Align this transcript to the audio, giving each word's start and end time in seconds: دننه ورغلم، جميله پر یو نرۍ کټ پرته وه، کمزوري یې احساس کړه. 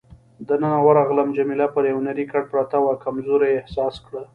دننه 0.47 0.79
ورغلم، 0.87 1.29
جميله 1.37 1.67
پر 1.73 1.83
یو 1.91 1.99
نرۍ 2.05 2.25
کټ 2.31 2.45
پرته 2.53 2.77
وه، 2.83 2.93
کمزوري 3.03 3.47
یې 3.53 3.59
احساس 3.61 3.95
کړه. 4.05 4.21